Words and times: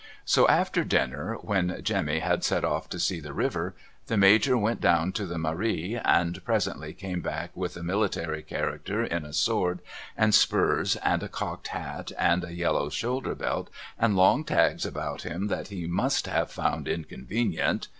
So 0.25 0.47
after 0.47 0.83
dinner 0.83 1.35
when 1.43 1.79
Jemmy 1.83 2.21
had 2.21 2.43
set 2.43 2.65
off 2.65 2.89
to 2.89 2.97
see 2.97 3.19
the 3.19 3.33
river, 3.33 3.75
the 4.07 4.15
ISLijor 4.15 4.57
went 4.59 4.81
down 4.81 5.11
to 5.11 5.27
the 5.27 5.37
Mairie, 5.37 5.95
and 6.03 6.43
presently 6.43 6.91
came 6.91 7.21
back 7.21 7.51
with 7.55 7.77
a 7.77 7.83
military 7.83 8.41
character 8.41 9.03
in 9.03 9.25
a 9.25 9.31
sword 9.31 9.79
and 10.17 10.33
spurs 10.33 10.95
and 11.03 11.21
a 11.21 11.27
cocked 11.29 11.67
hat 11.67 12.11
and 12.17 12.43
a 12.43 12.55
yellow 12.55 12.89
shoulder 12.89 13.35
belt 13.35 13.69
and 13.99 14.17
long 14.17 14.43
tags 14.43 14.87
about 14.87 15.21
him 15.21 15.49
that 15.49 15.67
he 15.67 15.85
must 15.85 16.25
have 16.25 16.49
found 16.49 16.87
inconvenient. 16.87 17.87